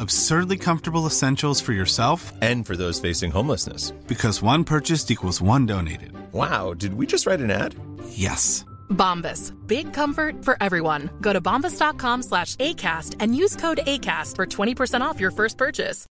[0.00, 3.92] Absurdly comfortable essentials for yourself And for those facing homelessness.
[4.06, 6.12] because one purchased equals one donated.
[6.32, 7.74] Wow, did we just write an ad?
[8.10, 8.64] Yes.
[8.90, 9.52] Bombas.
[9.66, 11.10] Big comfort for everyone.
[11.20, 16.06] Go to bombas.com slash ACAST and use code ACAST for 20% off your first purchase.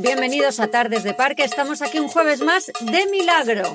[0.00, 1.42] Bienvenidos a Tardes de Parque.
[1.44, 3.74] Estamos aquí un jueves más de milagro.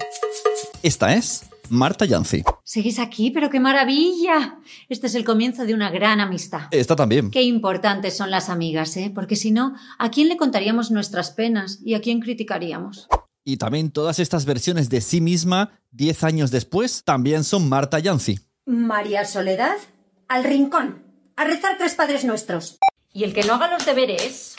[0.82, 2.44] Esta es Marta Yancy.
[2.64, 4.60] Seguís aquí, pero qué maravilla.
[4.90, 6.68] Este es el comienzo de una gran amistad.
[6.72, 7.32] Esta también.
[7.32, 9.12] Qué importantes son las amigas, ¿eh?
[9.14, 13.08] Porque si no, ¿a quién le contaríamos nuestras penas y a quién criticaríamos?
[13.44, 18.40] Y también todas estas versiones de sí misma, 10 años después, también son Marta Yancy.
[18.66, 19.76] María Soledad,
[20.30, 21.04] al rincón,
[21.36, 22.78] a rezar tres padres nuestros.
[23.12, 24.56] Y el que no haga los deberes.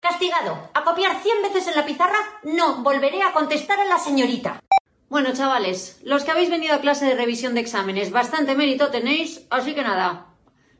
[0.00, 4.60] Castigado, a copiar cien veces en la pizarra, no volveré a contestar a la señorita.
[5.08, 9.46] Bueno, chavales, los que habéis venido a clase de revisión de exámenes, bastante mérito tenéis,
[9.50, 10.26] así que nada.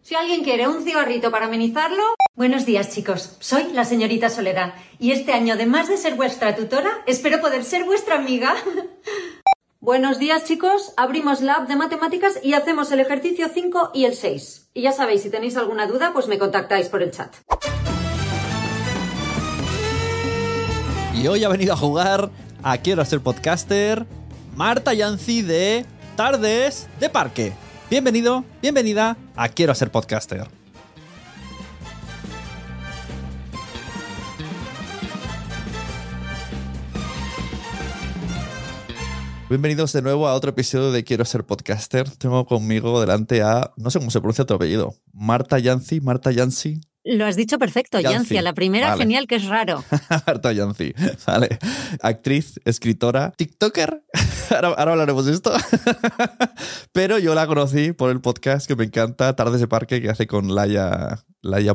[0.03, 2.03] Si alguien quiere un cigarrito para amenizarlo,
[2.37, 3.37] Buenos días, chicos.
[3.41, 7.85] Soy la señorita Soledad y este año, además de ser vuestra tutora, espero poder ser
[7.85, 8.55] vuestra amiga.
[9.81, 10.93] Buenos días, chicos.
[10.99, 14.69] Abrimos la app de matemáticas y hacemos el ejercicio 5 y el 6.
[14.75, 17.35] Y ya sabéis, si tenéis alguna duda, pues me contactáis por el chat.
[21.15, 22.31] Y hoy ha venido a jugar
[22.69, 24.05] a Quiero ser podcaster
[24.57, 27.53] Marta Yancy de Tardes de Parque.
[27.89, 30.49] Bienvenido, bienvenida a Quiero ser podcaster.
[39.49, 42.11] Bienvenidos de nuevo a otro episodio de Quiero ser podcaster.
[42.11, 46.81] Tengo conmigo delante a, no sé cómo se pronuncia tu apellido, Marta Yancy, Marta Yancy,
[47.07, 48.41] Lo has dicho perfecto, Yancy.
[48.41, 49.03] La primera, Vale.
[49.03, 49.85] genial, que es raro.
[50.27, 50.93] Marta Yancy,
[51.25, 51.59] vale.
[52.03, 54.03] Actriz, escritora, TikToker.
[54.51, 55.53] Ahora, ahora hablaremos de esto.
[56.93, 60.29] Pero yo la conocí por el podcast que me encanta, Tardes de Parque, que hace
[60.29, 61.75] con Laia, Laia.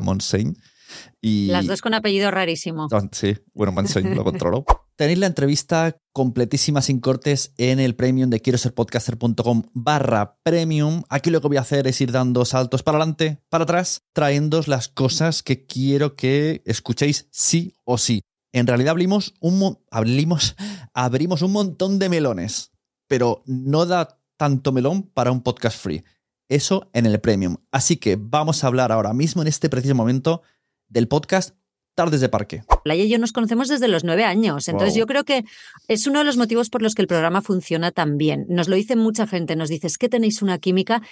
[1.20, 1.46] Y...
[1.48, 2.88] Las dos con apellido rarísimo.
[2.92, 4.64] Ah, Sí, bueno, Montseny lo controlo.
[4.96, 11.02] Tenéis la entrevista completísima sin cortes en el premium de quiero ser podcaster.com barra premium.
[11.08, 14.68] Aquí lo que voy a hacer es ir dando saltos para adelante, para atrás, trayéndoos
[14.68, 18.22] las cosas que quiero que escuchéis sí o sí.
[18.52, 20.56] En realidad abrimos un, mo- abrimos,
[20.92, 22.70] abrimos un montón de melones,
[23.08, 26.04] pero no da tanto melón para un podcast free.
[26.50, 27.56] Eso en el premium.
[27.70, 30.42] Así que vamos a hablar ahora mismo, en este preciso momento,
[30.92, 31.56] del podcast
[31.94, 32.62] Tardes de Parque.
[32.84, 34.68] Laia y yo nos conocemos desde los nueve años.
[34.68, 35.00] Entonces Wow.
[35.00, 35.44] yo creo que
[35.88, 38.46] es uno de los motivos por los que el programa funciona tan bien.
[38.48, 41.02] Nos lo dice mucha gente, nos dice, es que tenéis una química.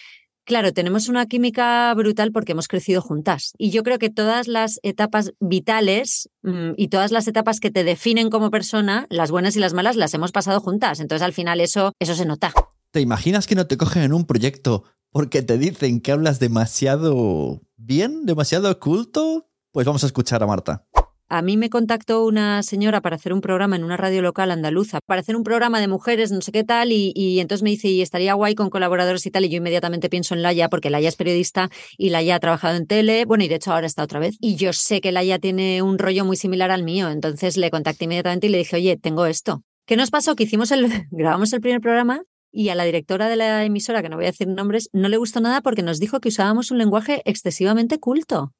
[0.44, 3.52] Claro, tenemos una química brutal porque hemos crecido juntas.
[3.58, 7.84] Y yo creo que todas las etapas vitales mm, y todas las etapas que te
[7.84, 10.98] definen como persona, las buenas y las malas, las hemos pasado juntas.
[10.98, 12.52] Entonces al final eso, eso se nota.
[12.90, 17.60] ¿Te imaginas que no te cogen en un proyecto porque te dicen que hablas demasiado
[17.76, 19.49] bien, demasiado oculto?
[19.72, 20.84] Pues vamos a escuchar a Marta.
[21.28, 24.98] A mí me contactó una señora para hacer un programa en una radio local andaluza,
[25.06, 28.02] para hacer un programa de mujeres, no sé qué tal, y, entonces me dice, y
[28.02, 31.14] estaría guay con colaboradores y tal, y yo inmediatamente pienso en Laia, porque Laia es
[31.14, 34.36] periodista y Laia ha trabajado en tele, bueno, y de hecho ahora está otra vez,
[34.40, 38.06] y yo sé que Laia tiene un rollo muy similar al mío, entonces le contacté
[38.06, 39.62] inmediatamente y le dije, oye, tengo esto.
[39.86, 40.34] ¿Qué nos pasó?
[40.34, 44.08] Que hicimos el, grabamos el primer programa y a la directora de la emisora, que
[44.08, 46.78] no voy a decir nombres, no le gustó nada porque nos dijo que usábamos un
[46.78, 48.52] lenguaje excesivamente culto.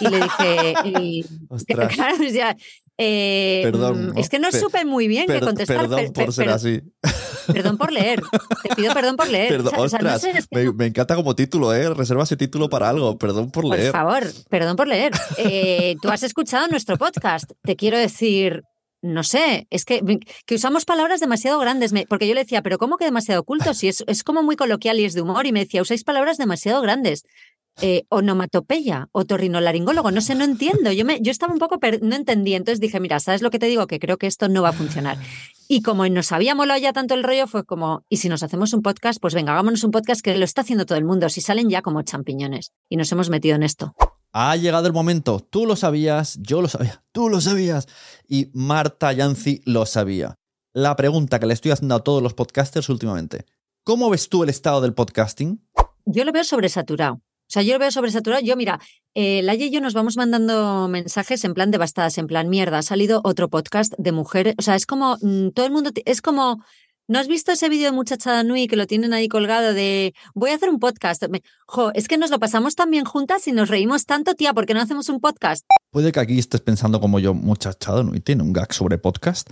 [0.00, 1.24] Y le dije, y,
[1.74, 1.88] claro,
[3.00, 5.76] eh, Perdón, es que no Pe- supe muy bien qué Per- contestar.
[5.78, 6.80] Perdón per- por per- ser per- así.
[7.46, 8.20] Perdón por leer.
[8.62, 9.48] Te pido perdón por leer.
[9.48, 11.34] Perdón, O sea, o sea, no ostras, sé, es que me, no- me encanta como
[11.36, 11.88] título, ¿eh?
[11.94, 13.16] Reserva ese título para algo.
[13.16, 13.92] Perdón por Por leer.
[13.92, 15.12] favor, perdón por leer.
[15.38, 17.52] Eh, tú has escuchado nuestro podcast.
[17.62, 18.62] Te quiero decir,
[19.00, 20.02] no sé, es que,
[20.44, 21.92] que usamos palabras demasiado grandes.
[21.92, 23.74] me- porque yo le decía, pero ¿cómo que demasiado culto?
[23.74, 25.46] Si es, es como muy coloquial y es de humor.
[25.46, 27.22] Y me decía, usáis palabras demasiado grandes.
[27.80, 30.90] Eh, onomatopeya, otorrinolaringólogo, no sé, no entiendo.
[30.90, 32.56] Yo, me, yo estaba un poco, no entendía.
[32.56, 33.86] Entonces dije, mira, ¿sabes lo que te digo?
[33.86, 35.16] Que creo que esto no va a funcionar.
[35.68, 38.72] Y como nos había molado ya tanto el rollo, fue como, y si nos hacemos
[38.72, 41.40] un podcast, pues venga, hagámonos un podcast que lo está haciendo todo el mundo, si
[41.40, 42.72] salen ya como champiñones.
[42.88, 43.94] Y nos hemos metido en esto.
[44.32, 45.40] Ha llegado el momento.
[45.40, 47.86] Tú lo sabías, yo lo sabía, tú lo sabías.
[48.26, 50.34] Y Marta Yancy lo sabía.
[50.72, 53.46] La pregunta que le estoy haciendo a todos los podcasters últimamente.
[53.84, 55.62] ¿Cómo ves tú el estado del podcasting?
[56.04, 57.20] Yo lo veo sobresaturado.
[57.48, 58.42] O sea, yo lo veo sobresaturado.
[58.42, 58.78] Yo, mira,
[59.14, 62.78] eh, Laia y yo nos vamos mandando mensajes en plan devastadas, en plan mierda.
[62.78, 64.54] Ha salido otro podcast de mujeres.
[64.58, 65.90] O sea, es como mm, todo el mundo.
[66.04, 66.62] Es como.
[67.10, 70.50] ¿No has visto ese vídeo de Muchachada Nui que lo tienen ahí colgado de voy
[70.50, 71.24] a hacer un podcast?
[71.66, 74.66] Jo, es que nos lo pasamos tan bien juntas y nos reímos tanto, tía, ¿por
[74.66, 75.64] qué no hacemos un podcast?
[75.90, 78.14] Puede que aquí estés pensando como yo, muchachado, ¿no?
[78.14, 79.48] Y tiene un gag sobre podcast.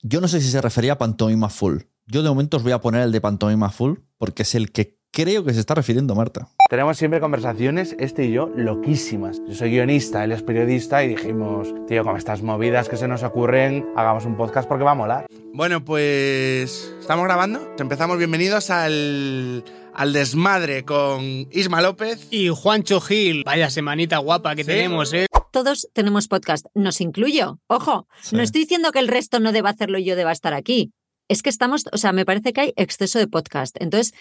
[0.00, 1.82] Yo no sé si se refería a Pantomima Full.
[2.06, 4.95] Yo de momento os voy a poner el de Pantomima Full porque es el que
[5.16, 6.46] creo que se está refiriendo Marta.
[6.68, 9.40] Tenemos siempre conversaciones, este y yo, loquísimas.
[9.48, 13.22] Yo soy guionista, él es periodista y dijimos, tío, con estas movidas que se nos
[13.22, 15.26] ocurren, hagamos un podcast porque va a molar.
[15.54, 17.74] Bueno, pues estamos grabando.
[17.78, 19.64] Empezamos bienvenidos al,
[19.94, 22.28] al desmadre con Isma López.
[22.30, 24.68] Y Juancho Gil, vaya semanita guapa que Sí.
[24.68, 25.24] tenemos, ¿eh?
[25.50, 26.66] Todos tenemos podcast.
[26.74, 27.58] Nos incluyo.
[27.68, 28.36] Ojo, Sí.
[28.36, 30.92] no estoy diciendo que el resto no deba hacerlo y yo deba estar aquí.
[31.28, 33.74] Es que estamos, o sea, me parece que hay exceso de podcast.
[33.80, 34.14] Entonces,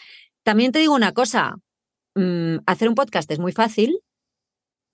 [0.46, 1.58] también te digo una cosa.
[2.16, 4.00] mm, hacer un podcast es muy fácil,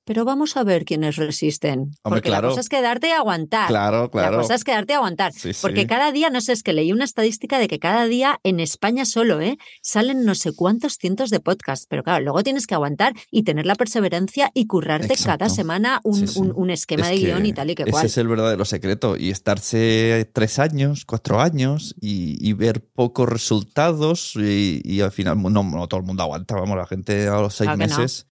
[0.06, 1.92] pero vamos a ver quiénes resisten.
[2.02, 2.48] porque claro.
[2.48, 3.68] la cosa es quedarte y aguantar.
[3.68, 4.38] Claro, claro.
[4.38, 5.32] La cosa es quedarte y aguantar.
[5.34, 5.60] Sí, sí.
[5.62, 8.60] Porque cada día, no sé, es que leí una estadística de que cada día en
[8.60, 9.58] España solo, ¿eh?
[9.82, 11.88] Salen no sé cuántos cientos de podcasts.
[11.90, 15.40] Pero claro, luego tienes que aguantar y tener la perseverancia y currarte Exacto.
[15.40, 17.92] cada semana un, Sí, un- un esquema Es de guion y tal y que ese
[17.92, 18.06] cual.
[18.06, 19.18] es el verdadero secreto.
[19.18, 25.42] Y estarse tres años, cuatro años y, y ver pocos resultados y, y al final
[25.42, 26.56] no, no todo el mundo aguanta.
[26.56, 28.28] Vamos, la gente a los seis Claro meses.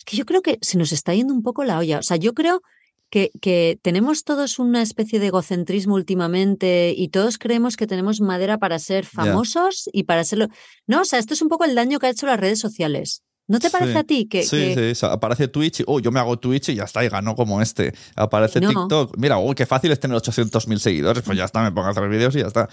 [0.00, 1.98] Es que yo creo que se nos está yendo un poco la olla.
[1.98, 2.62] O sea, yo creo
[3.10, 8.56] que, que tenemos todos una especie de egocentrismo últimamente y todos creemos que tenemos madera
[8.58, 10.46] para ser famosos y para serlo.
[10.86, 13.22] No, o sea, esto es un poco el daño que ha hecho las redes sociales.
[13.48, 13.98] ¿No te parece Sí.
[13.98, 16.76] a ti que, sí, que- sí, aparece Twitch y, oh, yo me hago Twitch y
[16.76, 17.92] ya está, y ganó como este.
[18.14, 18.68] Aparece No.
[18.68, 19.16] TikTok.
[19.18, 21.24] Mira, oh, qué fácil es tener 800.000 seguidores.
[21.24, 22.68] Pues ya está, me pongo a hacer vídeos y ya está.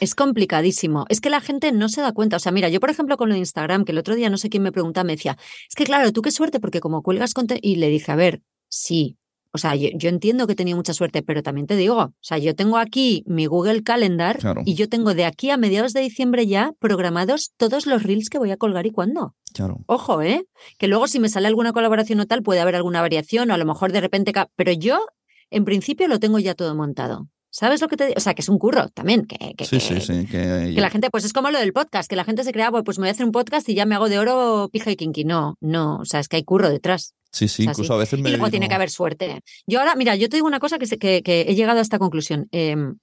[0.00, 1.06] Es complicadísimo.
[1.08, 2.36] Es que la gente no se da cuenta.
[2.36, 4.36] O sea, mira, yo por ejemplo con lo de Instagram, que el otro día no
[4.36, 5.36] sé quién me preguntaba, me decía,
[5.68, 7.66] es que claro, tú qué suerte porque como cuelgas contenido...
[7.66, 9.16] Y le dije, a ver, sí.
[9.52, 12.14] O sea, yo, yo entiendo que he tenido mucha suerte, pero también te digo, o
[12.20, 14.60] sea, yo tengo aquí mi Google Calendar Claro.
[14.66, 18.38] y yo tengo de aquí a mediados de diciembre ya programados todos los reels que
[18.38, 19.34] voy a colgar y cuándo.
[19.54, 19.78] Claro.
[19.86, 20.46] Ojo, ¿eh?
[20.76, 23.56] Que luego si me sale alguna colaboración o tal, puede haber alguna variación o a
[23.56, 24.32] lo mejor de repente...
[24.56, 25.06] Pero yo,
[25.48, 27.28] en principio, lo tengo ya todo montado.
[27.50, 28.14] ¿Sabes lo que te digo?
[28.18, 30.26] O sea, que es un curro también, que, que, Sí, que- sí, sí.
[30.26, 32.70] Que, que la gente, pues es como lo del podcast, que la gente se crea,
[32.70, 34.90] "Bueno, pues me voy a hacer un podcast y ya me hago de oro, pija
[34.90, 35.24] y kinky.
[35.24, 37.14] No, no, o sea, es que hay curro detrás.
[37.32, 37.94] Sí, sí, O sea, incluso sí.
[37.94, 39.40] a veces me Y luego tiene que haber suerte.
[39.66, 40.86] Yo ahora, mira, yo te digo una cosa que,
[41.22, 42.48] que he llegado a esta conclusión.
[42.50, 42.98] Em,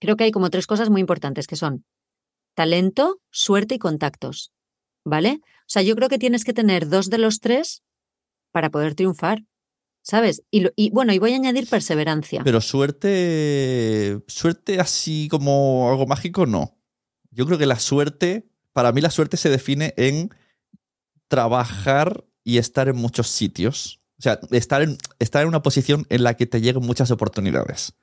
[0.00, 1.84] creo que hay como tres cosas muy importantes, que son
[2.54, 4.52] talento, suerte y contactos.
[5.06, 5.40] ¿Vale?
[5.42, 7.82] O sea, yo creo que tienes que tener dos de los tres
[8.52, 9.42] para poder triunfar.
[10.06, 10.42] ¿Sabes?
[10.50, 12.42] Y, lo- y bueno, y voy a añadir perseverancia.
[12.44, 16.76] Pero suerte, suerte así como algo mágico, no.
[17.30, 20.28] Yo creo que la suerte, para mí la suerte se define en
[21.28, 24.00] trabajar y estar en muchos sitios.
[24.18, 27.94] O sea, estar en, estar en una posición en la que te lleguen muchas oportunidades.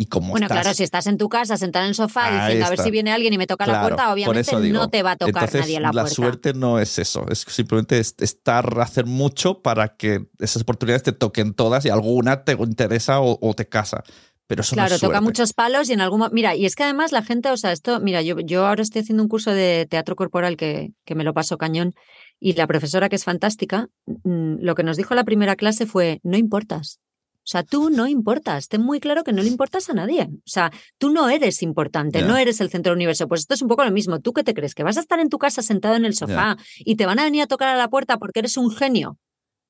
[0.00, 2.54] Y como Bueno, estás, claro, si estás en tu casa sentada en el sofá Ahí
[2.54, 5.10] diciendo a ver si viene alguien y me toca la puerta, obviamente no te va
[5.10, 6.14] a tocar Entonces, nadie la, puerta.
[6.14, 11.10] suerte no es eso, es simplemente es- estar, hacer mucho para que esas oportunidades te
[11.10, 14.04] toquen todas y alguna te interesa o, o te casa.
[14.46, 16.76] Pero eso no Claro, es toca muchos palos y en algún mo- Mira, y es
[16.76, 19.50] que además la gente, o sea, esto, mira, yo, yo ahora estoy haciendo un curso
[19.50, 21.92] de teatro corporal que, que me lo paso cañón
[22.38, 26.20] y la profesora que es fantástica, mm, lo que nos dijo la primera clase fue,
[26.22, 27.00] no importas.
[27.48, 30.24] O sea, tú no importas, ten muy claro que no le importas a nadie.
[30.30, 33.26] O sea, tú no eres importante, no eres el centro del universo.
[33.26, 34.20] Pues esto es un poco lo mismo.
[34.20, 34.74] ¿Tú qué te crees?
[34.74, 37.24] ¿Que vas a estar en tu casa sentado en el sofá y te van a
[37.24, 39.16] venir a tocar a la puerta porque eres un genio?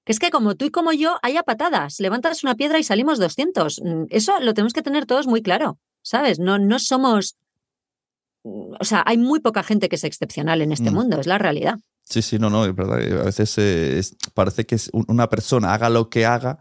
[0.05, 2.01] Que es que como tú y como yo, haya patadas.
[2.01, 3.81] Levantas una piedra y salimos 200.
[3.85, 5.79] Mm, Eso lo tenemos que tener todos muy claro.
[6.03, 6.39] ¿sabes?
[6.41, 7.37] No, no somos.
[8.43, 10.95] O sea, hay muy poca gente que es excepcional en este Mm.
[10.95, 11.77] mundo, es la realidad.
[12.05, 12.99] Sí, sí, no, no, es verdad.
[13.21, 16.59] A veces eh, es- parece que una persona haga lo que haga,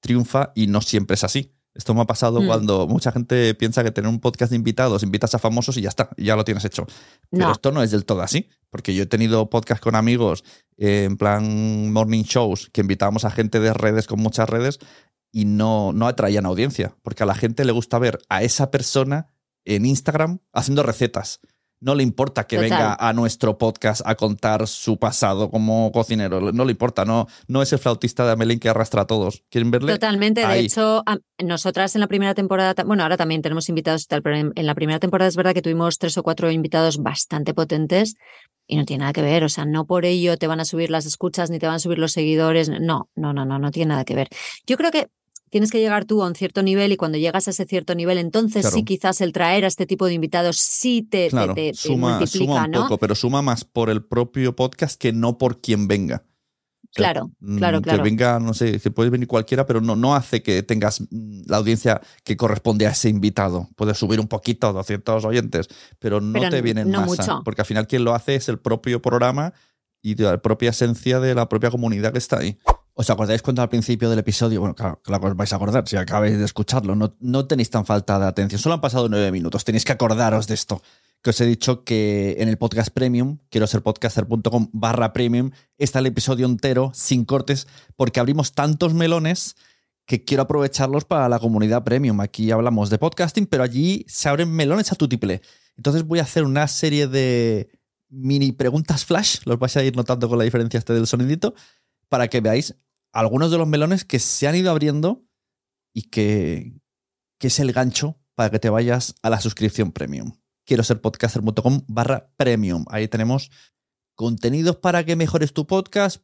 [0.00, 1.52] triunfa y no siempre es así.
[1.74, 2.46] Esto me ha pasado Mm.
[2.46, 5.90] cuando mucha gente piensa que tener un podcast de invitados, invitas a famosos y ya
[5.90, 6.86] está, ya lo tienes hecho.
[7.30, 7.52] Pero No.
[7.52, 10.42] esto no es del todo así, porque yo he tenido podcast con amigos
[10.78, 14.78] eh, en plan morning shows que invitábamos a gente de redes con muchas redes
[15.32, 19.28] y no, no atraían audiencia, porque a la gente le gusta ver a esa persona
[19.66, 21.40] en Instagram haciendo recetas.
[21.80, 22.70] No le importa que Total.
[22.70, 26.40] venga a nuestro podcast a contar su pasado como cocinero.
[26.52, 29.44] No le importa, no, no es el flautista de Amelín que arrastra a todos.
[29.50, 29.92] ¿Quieren verle?
[29.92, 30.46] Totalmente.
[30.46, 34.22] De hecho, a- nosotras en la primera temporada, bueno, ahora también tenemos invitados y tal,
[34.22, 37.52] pero en, en la primera temporada es verdad que tuvimos tres o cuatro invitados bastante
[37.52, 38.14] potentes
[38.66, 39.44] y no tiene nada que ver.
[39.44, 41.78] O sea, no por ello te van a subir las escuchas ni te van a
[41.78, 42.70] subir los seguidores.
[42.70, 44.28] No, no, no, no, no tiene nada que ver.
[44.66, 45.08] Yo creo que
[45.56, 48.18] tienes que llegar tú a un cierto nivel y cuando llegas a ese cierto nivel,
[48.18, 48.76] entonces Claro.
[48.76, 52.18] sí quizás el traer a este tipo de invitados sí te, Claro, te, te suma,
[52.18, 52.82] multiplica, suma un ¿no?
[52.82, 56.24] poco, pero suma más por el propio podcast que no por quien venga.
[56.26, 58.02] O sea, Claro, mm, claro, claro.
[58.02, 61.42] Que venga, no sé, que puede venir cualquiera, pero no, no hace que tengas mm,
[61.46, 63.68] la audiencia que corresponde a ese invitado.
[63.76, 67.22] Puedes subir un poquito, 200 oyentes, pero no Pero te viene en no masa.
[67.34, 67.42] mucho.
[67.44, 69.54] Porque al final quien lo hace es el propio programa
[70.02, 72.58] y la propia esencia de la propia comunidad que está ahí.
[72.98, 75.96] ¿Os acordáis cuando al principio del episodio, bueno, claro, claro os vais a acordar si
[75.96, 79.64] acabáis de escucharlo, no, no tenéis tan falta de atención, solo han pasado nueve minutos,
[79.64, 80.80] tenéis que acordaros de esto,
[81.22, 85.98] que os he dicho que en el podcast premium, quiero ser podcaster.com barra premium, está
[85.98, 89.56] el episodio entero, sin cortes, porque abrimos tantos melones
[90.06, 92.20] que quiero aprovecharlos para la comunidad premium.
[92.20, 95.42] Aquí hablamos de podcasting, pero allí se abren melones a tutiple.
[95.76, 97.68] Entonces voy a hacer una serie de
[98.08, 101.54] mini preguntas flash, los vais a ir notando con la diferencia este del sonidito,
[102.08, 102.76] para que veáis
[103.16, 105.24] algunos de los melones que se han ido abriendo
[105.94, 106.78] y que,
[107.38, 110.32] que es el gancho para que te vayas a la suscripción premium.
[110.66, 112.84] Quiero ser podcaster.com barra premium.
[112.90, 113.50] Ahí tenemos
[114.14, 116.22] contenidos para que mejores tu podcast.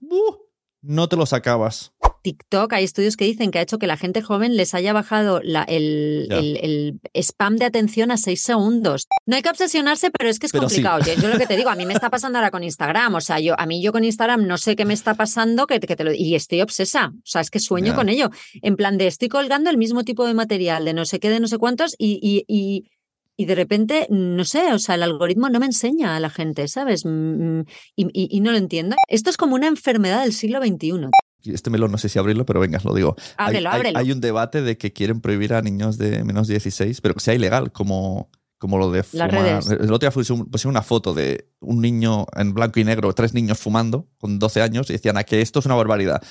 [0.82, 1.94] No te los acabas.
[2.22, 5.40] TikTok, hay estudios que dicen que ha hecho que la gente joven les haya bajado
[5.42, 6.38] la- el, Ya.
[6.38, 9.06] el- el spam de atención a seis segundos.
[9.26, 10.76] No hay que obsesionarse, pero es que es Pero sí.
[10.82, 11.00] complicado.
[11.04, 13.14] Yo, yo lo que te digo, a mí me está pasando ahora con Instagram.
[13.16, 15.80] O sea, yo, a mí yo con Instagram no sé qué me está pasando que,
[15.80, 17.12] que te lo, y estoy obsesa.
[17.14, 18.30] O sea, es que sueño con ello.
[18.62, 21.40] En plan de estoy colgando el mismo tipo de material de no sé qué, de
[21.40, 22.88] no sé cuántos, y, y, y,
[23.36, 26.68] y de repente, no sé, o sea, el algoritmo no me enseña a la gente,
[26.68, 27.02] ¿sabes?
[27.04, 27.62] Mm,
[27.96, 28.94] Y, y- y no lo entiendo.
[29.08, 31.08] Esto es como una enfermedad del siglo XXI.
[31.42, 33.16] Y Este melón no sé si abrirlo, pero venga, lo digo.
[33.36, 33.98] Hay- Ábrelo, hay, ábrelo.
[33.98, 37.20] hay un debate de que quieren prohibir a niños de menos de 16, pero que
[37.20, 39.32] sea ilegal, como, como lo de fumar.
[39.32, 39.80] Las redes.
[39.80, 43.58] El otro día pusieron una foto de un niño en blanco y negro, tres niños
[43.58, 46.22] fumando con 12 años, y decían, a que esto es una barbaridad.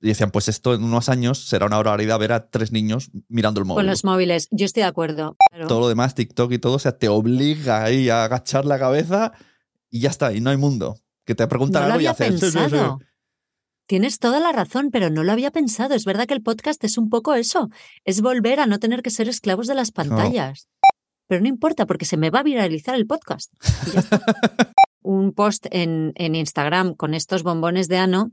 [0.00, 3.58] Y decían, pues esto en unos años será una barbaridad ver a tres niños mirando
[3.60, 3.78] el móvil.
[3.80, 5.36] Con los móviles, yo estoy de acuerdo.
[5.50, 5.66] Claro.
[5.66, 9.32] Todo lo demás, TikTok y todo, o sea, te obliga ahí a agachar la cabeza
[9.90, 10.98] y ya está, y no hay mundo.
[11.24, 12.40] Que te preguntan No lo algo y había haces.
[12.40, 12.76] "Sí, sí, sí".
[13.88, 15.94] Tienes toda la razón, pero no lo había pensado.
[15.94, 17.70] Es verdad que el podcast es un poco eso.
[18.04, 20.68] Es volver a no tener que ser esclavos de las pantallas.
[21.26, 23.50] Pero no importa, porque se me va a viralizar el podcast.
[23.86, 24.20] Y ya está.
[25.00, 28.32] un post en, en Instagram con estos bombones de ano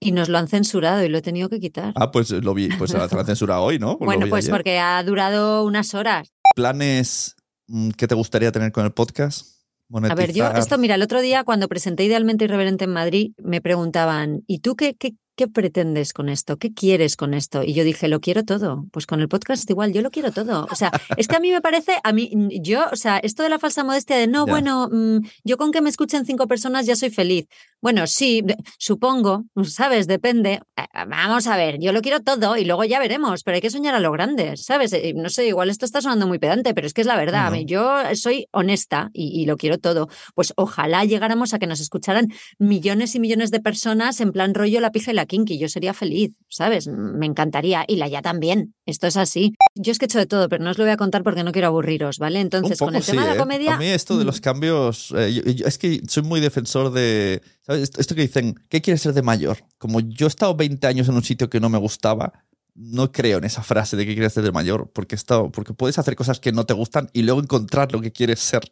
[0.00, 1.92] y nos lo han censurado y lo he tenido que quitar.
[1.94, 3.98] Ah, pues lo vi, pues la la censura hoy, ¿no?
[4.00, 4.52] Lo bueno, pues ayer.
[4.52, 6.32] porque ha durado unas horas.
[6.56, 7.36] ¿Planes
[7.68, 9.51] mm, que te gustaría tener con el podcast?
[9.94, 13.60] A ver, yo, esto, mira, el otro día cuando presenté Idealmente Irreverente en Madrid, me
[13.60, 16.56] preguntaban, ¿y tú qué, qué, qué pretendes con esto?
[16.56, 17.62] ¿Qué quieres con esto?
[17.62, 18.86] Y yo dije, lo quiero todo.
[18.92, 20.66] Pues con el podcast igual, yo lo quiero todo.
[20.70, 22.30] O sea, es que a mí me parece, a mí,
[22.62, 25.80] yo, o sea, esto de la falsa modestia de, no, bueno, mm, yo con que
[25.80, 27.46] me escuchen cinco personas ya soy feliz.
[27.80, 28.44] Bueno, sí,
[28.78, 30.06] supongo, ¿sabes?
[30.06, 30.60] Depende.
[30.76, 33.70] Eh, Vamos a ver, yo lo quiero todo y luego ya veremos, pero hay que
[33.70, 34.92] soñar a lo grande, ¿sabes?
[34.92, 37.52] Eh, No sé, igual esto está sonando muy pedante, pero es que es la verdad.
[37.64, 40.08] Yo soy honesta y, y lo quiero todo.
[40.34, 44.80] Pues ojalá llegáramos a que nos escucharan millones y millones de personas en plan rollo
[44.80, 45.58] la pija y la kinky.
[45.58, 46.88] Yo sería feliz, ¿sabes?
[46.88, 47.84] Me encantaría.
[47.86, 48.74] Y la ya también.
[48.86, 49.54] Esto es así.
[49.74, 51.44] Yo es que he hecho de todo, pero no os lo voy a contar porque
[51.44, 52.40] no quiero aburriros, ¿vale?
[52.40, 53.34] Entonces, con el sí, tema de ¿eh?
[53.34, 53.74] la comedia.
[53.74, 56.92] A mí esto de mm, los cambios, eh, yo- yo- es que soy muy defensor
[56.92, 57.90] de, ¿sabes?
[57.98, 59.58] Esto, que dicen, ¿qué quieres ser de mayor?
[59.78, 62.32] Como yo he estado 20 años en un sitio que no me gustaba,
[62.74, 65.98] no creo en esa frase de que quieres ser de mayor, porque, estado- porque puedes
[65.98, 68.62] hacer cosas que no te gustan y luego encontrar lo que quieres ser.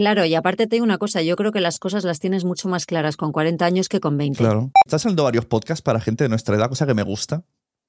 [0.00, 2.70] Claro, y aparte te digo una cosa, yo creo que las cosas las tienes mucho
[2.70, 4.38] más claras con 40 años que con 20.
[4.38, 4.70] Claro.
[4.86, 7.44] Están saliendo varios podcasts para gente de nuestra edad, cosa que me gusta.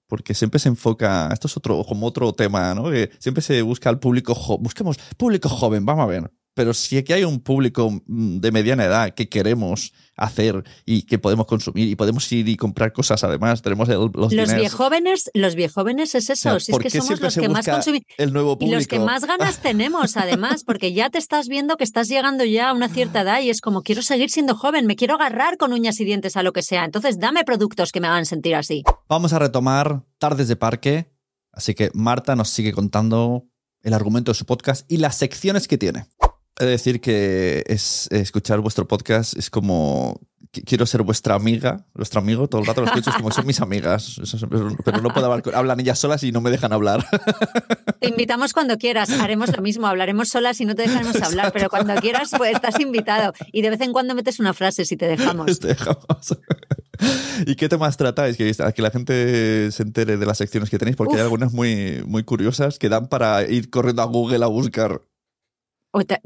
[0.08, 2.92] Porque siempre se enfoca, esto es otro, como otro tema, ¿no?
[2.92, 6.30] Que siempre se busca al público joven, busquemos público joven, vamos a ver.
[6.54, 11.18] Pero sí que hay un público mm, de mediana edad que queremos hacer y que
[11.18, 13.62] podemos consumir y podemos ir y comprar cosas además.
[13.62, 16.90] Tenemos el- los, Los viejóvenes, los viejóvenes es eso, O sea, si es ¿por que
[16.92, 18.06] somos los que más consumimos.
[18.18, 19.12] el nuevo Y los que público?
[19.12, 22.90] más ganas tenemos, además, porque ya te estás viendo que estás llegando ya a una
[22.90, 26.06] cierta edad y es como quiero seguir siendo joven, me quiero agarrar con uñas y
[26.06, 26.84] dientes a lo que sea.
[26.86, 28.84] Entonces, dame productos que me hagan sentir así.
[29.08, 31.12] Vamos a retomar Tardes de Parque,
[31.54, 33.48] así que Marta nos sigue contando
[33.82, 36.06] el argumento de su podcast y las secciones que tiene.
[36.60, 40.20] He de decir que es, escuchar vuestro podcast es como
[40.54, 43.48] qu- quiero ser vuestra amiga, vuestro amigo, todo el rato lo escucho, es como son
[43.48, 44.20] mis amigas,
[44.86, 47.06] pero no puedo hablar, hablan ellas solas y no me dejan hablar.
[48.00, 51.70] Te invitamos cuando quieras, haremos lo mismo, hablaremos solas y no te dejaremos hablar, pero
[51.70, 53.32] cuando quieras, pues estás invitado.
[53.52, 55.60] Y de vez en cuando metes una frase si te dejamos.
[55.60, 56.38] Te dejamos.
[57.46, 58.38] ¿Y qué temas tratáis?
[58.38, 62.04] Que, que la gente se entere de las secciones que tenéis, porque hay algunas muy,
[62.06, 65.02] muy curiosas que dan para ir corriendo a Google a buscar.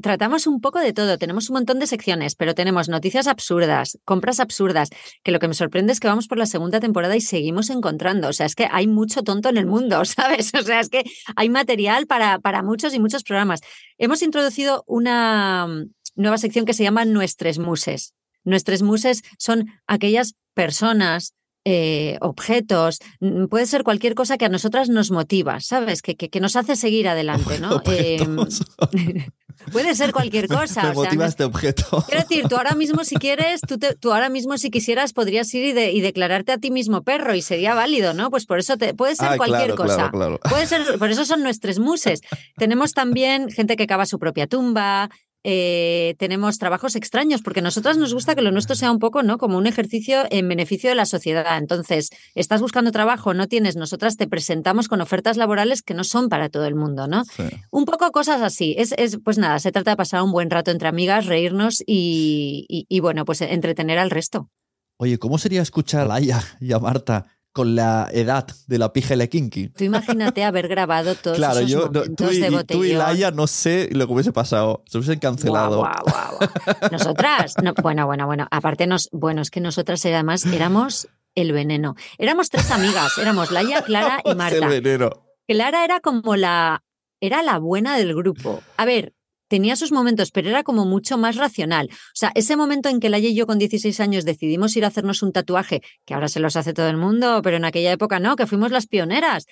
[0.00, 1.18] Tratamos un poco de todo.
[1.18, 4.90] Tenemos un montón de secciones, pero tenemos noticias absurdas, compras absurdas,
[5.24, 8.28] que lo que me sorprende es que vamos por la segunda temporada y seguimos encontrando.
[8.28, 10.52] O sea, es que hay mucho tonto en el mundo, ¿sabes?
[10.54, 11.04] O sea, es que
[11.34, 13.60] hay material para, para muchos y muchos programas.
[13.98, 18.14] Hemos introducido una mm, nueva sección que se llama Nuestras Muses.
[18.44, 21.34] Nuestras Muses son aquellas personas,
[21.68, 26.00] eh, objetos, mm, puede ser cualquier cosa que a nosotras nos motiva, ¿sabes?
[26.00, 27.82] Que, que, que nos hace seguir adelante, ¿no?
[27.86, 28.36] Em,
[29.72, 30.82] puede ser cualquier cosa.
[30.84, 32.04] Me o sea, motiva este objeto.
[32.06, 35.52] Quiero decir, tú ahora mismo si quieres, tú, te- tú ahora mismo si quisieras podrías
[35.54, 38.30] ir y, de- y declararte a ti mismo perro y sería válido, ¿no?
[38.30, 39.96] Pues por eso te, puede ser Ah, cualquier claro, cosa.
[40.10, 40.40] claro, claro.
[40.48, 42.20] Puede ser, por eso son nuestras muses.
[42.56, 45.10] Tenemos también gente que cava su propia tumba.
[45.48, 49.22] Eh, tenemos trabajos extraños, porque a nosotras nos gusta que lo nuestro sea un poco,
[49.22, 49.38] ¿no?
[49.38, 51.56] Como un ejercicio en beneficio de la sociedad.
[51.56, 56.28] Entonces, estás buscando trabajo, no tienes, nosotras te presentamos con ofertas laborales que no son
[56.28, 57.22] para todo el mundo, ¿no?
[57.70, 58.74] Un poco cosas así.
[58.76, 62.66] Es, es, pues nada, se trata de pasar un buen rato entre amigas, reírnos y,
[62.68, 64.50] y- y, bueno, pues entretener al resto.
[64.98, 69.14] Oye, ¿cómo sería escuchar a Laia y a Marta con la edad de la pija
[69.14, 69.70] y la kinky?
[69.70, 72.54] Tú imagínate haber grabado todos Claro, esos yo, no, momentos tú, y, de y tú
[72.54, 72.98] y botellón.
[72.98, 74.82] Laia no sé lo que hubiese pasado.
[74.84, 75.78] Se hubiesen cancelado.
[75.78, 76.50] Guau, guau, guau.
[76.92, 78.46] Nosotras, no, bueno, bueno, bueno.
[78.50, 81.94] Aparte, nos, bueno, es que nosotras además éramos el veneno.
[82.18, 84.68] Éramos tres amigas, éramos Laia, Clara y El Marta.
[84.68, 85.10] veneno.
[85.48, 86.82] Clara era como la,
[87.22, 88.62] era la buena del grupo.
[88.76, 89.14] A ver,
[89.48, 91.88] tenía sus momentos, pero era como mucho más racional.
[91.90, 94.88] O sea, ese momento en que Laia y yo con 16 años decidimos ir a
[94.88, 98.18] hacernos un tatuaje, que ahora se los hace todo el mundo, pero en aquella época
[98.18, 99.46] no, que fuimos las pioneras.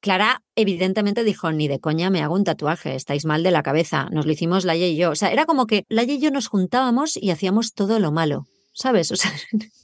[0.00, 4.08] Clara evidentemente dijo, ni de coña me hago un tatuaje, estáis mal de la cabeza.
[4.10, 5.10] Nos lo hicimos Laia y yo.
[5.10, 8.46] O sea, era como que Laia y yo nos juntábamos y hacíamos todo lo malo,
[8.74, 9.12] ¿sabes?
[9.12, 9.32] O sea,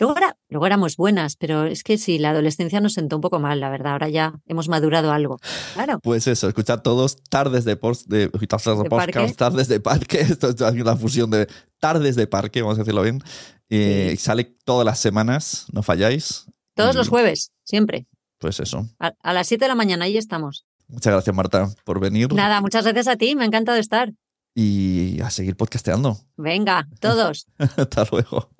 [0.00, 3.38] luego, era- luego éramos buenas, pero es que sí, la adolescencia nos sentó un poco
[3.38, 3.92] mal, la verdad.
[3.92, 5.38] Ahora ya hemos madurado algo.
[5.74, 6.00] Claro.
[6.02, 10.20] Pues eso, escuchar todos tardes de, post, de, tardes de De podcast, tardes de parque.
[10.30, 11.48] Esto es una fusión de
[11.80, 13.20] tardes de parque, vamos a decirlo bien.
[13.68, 16.46] Eh, Sale todas las semanas, no falláis.
[16.74, 18.06] Todos Y, los jueves, siempre.
[18.38, 18.86] Pues eso.
[19.00, 20.64] A, a las 7 de la mañana, ahí estamos.
[20.88, 22.32] Muchas gracias, Marta, por venir.
[22.32, 24.12] Nada, muchas gracias a ti, me ha encantado estar.
[24.54, 26.18] Y a seguir podcasteando.
[26.36, 27.46] Venga, todos.
[27.58, 28.50] Hasta luego.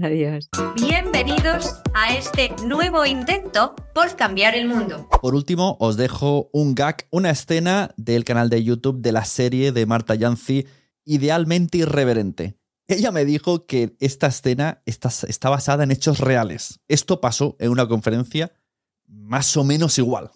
[0.00, 0.48] Adiós.
[0.76, 5.06] Bienvenidos a este nuevo intento por cambiar el mundo.
[5.20, 9.70] Por último, os dejo un gag, una escena del canal de YouTube de la serie
[9.70, 10.66] de Marta Yancy,
[11.04, 12.56] Idealmente Irreverente.
[12.88, 16.80] Ella me dijo que esta escena está, está basada en hechos reales.
[16.88, 18.50] Esto pasó en una conferencia
[19.06, 20.30] más o menos igual.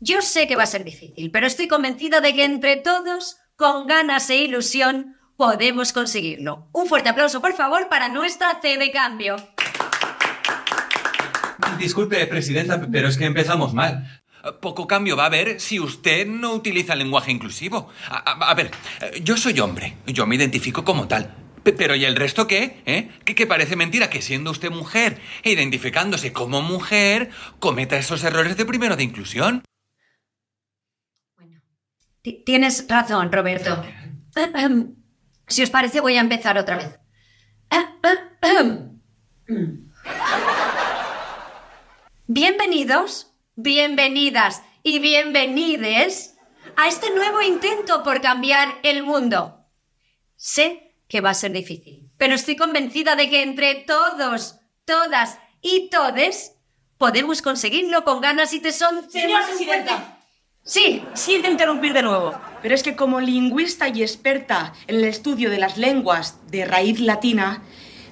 [0.00, 3.86] Yo sé que va a ser difícil, pero estoy convencida de que entre todos, con
[3.86, 5.17] ganas e ilusión,
[5.48, 6.68] podemos conseguirlo.
[6.72, 9.36] Un fuerte aplauso, por favor, para nuestra C de cambio.
[11.78, 14.20] Disculpe, presidenta, pero es que empezamos mal.
[14.60, 17.88] Poco cambio va a haber si usted no utiliza lenguaje inclusivo.
[18.10, 18.70] A, a- a ver,
[19.00, 21.32] eh, yo soy hombre, yo me identifico como tal.
[21.62, 22.82] Pe- Pero ¿y el resto qué?
[22.84, 23.08] ¿Eh?
[23.24, 28.56] ¿Que, que parece mentira que siendo usted mujer e identificándose como mujer, cometa esos errores
[28.56, 29.62] de primero de inclusión?
[32.22, 33.84] Ti- Tienes razón, Roberto.
[35.48, 36.98] Si os parece, voy a empezar otra vez.
[42.26, 46.36] Bienvenidos, bienvenidas y bienvenides
[46.76, 49.64] a este nuevo intento por cambiar el mundo.
[50.36, 55.88] Sé que va a ser difícil, pero estoy convencida de que entre todos, todas y
[55.88, 56.56] todes
[56.98, 59.10] podemos conseguirlo con ganas y tesón.
[59.10, 60.17] Señora presidenta.
[60.68, 65.48] Sí, siento interrumpir de nuevo, pero es que como lingüista y experta en el estudio
[65.48, 67.62] de las lenguas de raíz latina,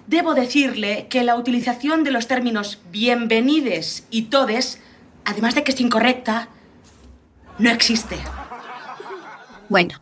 [0.07, 4.81] debo decirle que la utilización de los términos bienvenides y todes,
[5.27, 6.49] además de que es incorrecta,
[7.59, 8.17] no existe.
[9.69, 10.01] Bueno.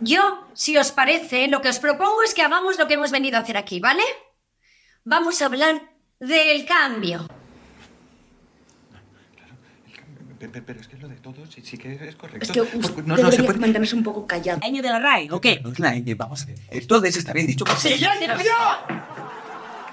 [0.00, 3.36] Yo, si os parece, lo que os propongo es que hagamos lo que hemos venido
[3.36, 4.04] a hacer aquí, ¿vale?
[5.04, 5.82] Vamos a hablar
[6.18, 7.26] del cambio.
[10.40, 12.44] Pero es que lo de todos sí, sí que es correcto.
[12.44, 13.58] Es que usted no, no se puede...
[13.58, 14.60] mantenerse un poco callado.
[14.62, 15.60] ¿Año de la RAE o qué?
[15.62, 16.58] No es la ñ, vamos a ver.
[16.70, 17.66] Entonces está bien dicho.
[17.78, 18.14] ¡Sí, ya!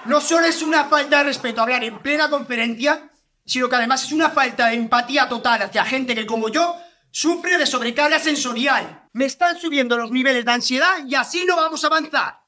[0.05, 3.09] No solo es una falta de respeto hablar en plena conferencia,
[3.45, 6.77] sino que además es una falta de empatía total hacia gente que, como yo,
[7.11, 9.09] sufre de sobrecarga sensorial.
[9.11, 12.39] Me están subiendo los niveles de ansiedad y así no vamos a avanzar.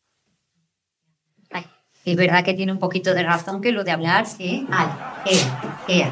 [1.52, 1.66] Ay,
[2.06, 4.66] es verdad que tiene un poquito de razón que lo de hablar, sí.
[4.70, 4.94] Vale,
[5.26, 6.12] ea, ea.